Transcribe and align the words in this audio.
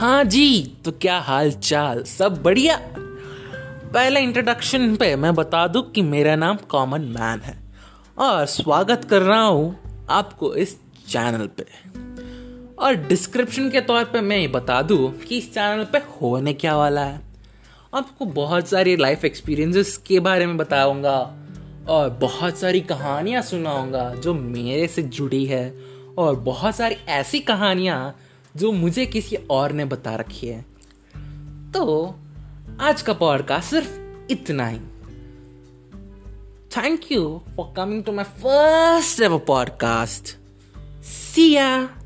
हाँ 0.00 0.24
जी 0.24 0.76
तो 0.84 0.92
क्या 0.92 1.18
हाल 1.18 1.50
चाल 1.50 2.02
सब 2.02 2.42
बढ़िया? 2.42 2.76
पहले 3.94 4.20
इंट्रोडक्शन 4.20 4.96
पे 4.96 5.16
मैं 5.16 5.34
बता 5.34 5.66
दूँ 5.66 5.92
कि 5.92 6.02
मेरा 6.02 6.36
नाम 6.36 6.56
कॉमन 6.56 7.00
मैन 7.00 7.40
है 7.40 7.58
और 8.18 8.46
स्वागत 8.46 9.04
कर 9.04 9.22
रहा 9.22 9.42
हूँ 9.42 9.78
आपको 10.10 10.54
इस 10.54 10.80
चैनल 11.08 11.46
पे। 11.46 11.66
और 12.78 12.94
डिस्क्रिप्शन 12.94 13.70
के 13.70 13.80
तौर 13.80 14.04
पे 14.04 14.20
मैं 14.20 14.36
ये 14.36 14.48
बता 14.48 14.82
दूँ 14.82 15.12
कि 15.12 15.38
इस 15.38 15.54
चैनल 15.54 15.84
पे 15.84 15.98
होने 15.98 16.52
क्या 16.52 16.76
वाला 16.76 17.04
है। 17.04 17.20
आपको 17.94 18.24
बहुत 18.24 18.68
सारी 18.68 18.96
लाइफ 18.96 19.24
एक्सपीरियंसेस 19.24 19.96
के 19.96 20.20
बारे 20.20 20.46
में 20.46 20.56
बताऊँगा 20.56 21.34
और 21.88 22.10
बहुत 22.10 22.58
सारी 22.58 22.80
कहानियाँ 22.80 23.42
सुनाऊँगा 23.42 24.14
जो 24.14 24.34
मेरे 24.34 24.86
से 24.86 25.02
जुड़ी 25.02 25.46
है 25.46 25.74
और 26.18 26.36
बहुत 26.36 26.76
सारी 26.76 26.96
ऐसी 27.08 27.40
कहानियाँ 27.40 28.16
जो 28.56 28.72
मुझे 28.72 29.06
किसी 29.06 29.36
और 29.36 29.72
ने 29.72 29.84
बता 29.84 30.16
रखी 30.16 30.46
है। 30.46 30.64
तो 31.72 32.14
आज 32.80 33.02
का 33.02 33.12
पॉडकास्ट 33.12 33.70
सिर्फ़ 33.70 34.00
इतना 34.30 34.68
ही। 34.68 34.78
Thank 36.76 37.12
you 37.12 37.42
for 37.56 37.74
coming 37.76 38.04
to 38.04 38.12
my 38.12 38.24
first 38.24 39.20
ever 39.20 39.38
podcast 39.38 40.36
see 41.04 41.54
ya 41.54 41.99